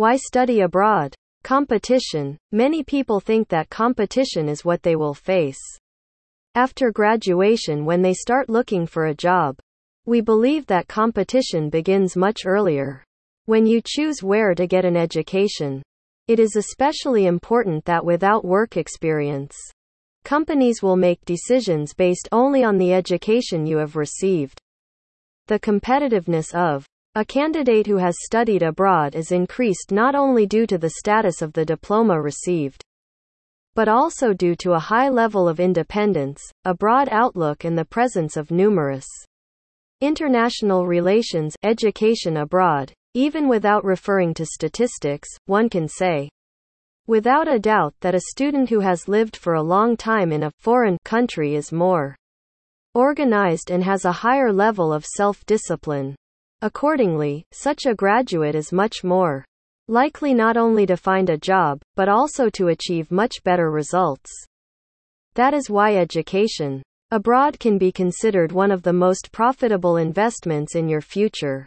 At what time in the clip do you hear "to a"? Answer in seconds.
34.54-34.78